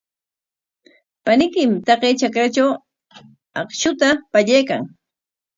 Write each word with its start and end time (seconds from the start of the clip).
Paniykim 1.27 1.71
taqay 1.89 2.13
trakratraw 2.21 2.71
akshuta 3.63 4.09
pallaykan. 4.33 4.81